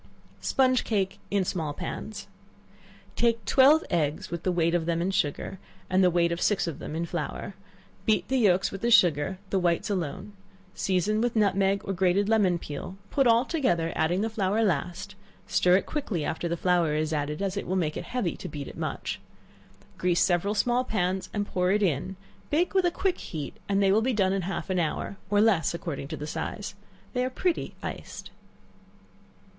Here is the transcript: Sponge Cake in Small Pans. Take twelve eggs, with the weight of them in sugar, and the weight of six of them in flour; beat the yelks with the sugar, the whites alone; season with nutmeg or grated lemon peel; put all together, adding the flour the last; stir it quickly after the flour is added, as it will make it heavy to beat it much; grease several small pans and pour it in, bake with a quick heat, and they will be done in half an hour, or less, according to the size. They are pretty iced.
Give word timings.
Sponge 0.41 0.83
Cake 0.83 1.19
in 1.29 1.45
Small 1.45 1.75
Pans. 1.75 2.25
Take 3.15 3.45
twelve 3.45 3.83
eggs, 3.91 4.31
with 4.31 4.41
the 4.41 4.51
weight 4.51 4.73
of 4.73 4.87
them 4.87 4.99
in 4.99 5.11
sugar, 5.11 5.59
and 5.91 6.03
the 6.03 6.09
weight 6.09 6.31
of 6.31 6.41
six 6.41 6.65
of 6.65 6.79
them 6.79 6.95
in 6.95 7.05
flour; 7.05 7.53
beat 8.07 8.27
the 8.27 8.39
yelks 8.39 8.71
with 8.71 8.81
the 8.81 8.89
sugar, 8.89 9.37
the 9.51 9.59
whites 9.59 9.91
alone; 9.91 10.33
season 10.73 11.21
with 11.21 11.35
nutmeg 11.35 11.83
or 11.85 11.93
grated 11.93 12.27
lemon 12.29 12.57
peel; 12.57 12.97
put 13.11 13.27
all 13.27 13.45
together, 13.45 13.93
adding 13.95 14.21
the 14.21 14.29
flour 14.31 14.57
the 14.61 14.65
last; 14.65 15.13
stir 15.45 15.77
it 15.77 15.85
quickly 15.85 16.25
after 16.25 16.47
the 16.47 16.57
flour 16.57 16.95
is 16.95 17.13
added, 17.13 17.39
as 17.39 17.55
it 17.55 17.67
will 17.67 17.75
make 17.75 17.95
it 17.95 18.05
heavy 18.05 18.35
to 18.35 18.49
beat 18.49 18.67
it 18.67 18.75
much; 18.77 19.19
grease 19.99 20.23
several 20.23 20.55
small 20.55 20.83
pans 20.83 21.29
and 21.31 21.45
pour 21.45 21.69
it 21.69 21.83
in, 21.83 22.15
bake 22.49 22.73
with 22.73 22.85
a 22.85 22.89
quick 22.89 23.19
heat, 23.19 23.53
and 23.69 23.83
they 23.83 23.91
will 23.91 24.01
be 24.01 24.13
done 24.13 24.33
in 24.33 24.41
half 24.41 24.71
an 24.71 24.79
hour, 24.79 25.17
or 25.29 25.39
less, 25.39 25.75
according 25.75 26.07
to 26.07 26.17
the 26.17 26.25
size. 26.25 26.73
They 27.13 27.23
are 27.23 27.29
pretty 27.29 27.75
iced. 27.83 28.31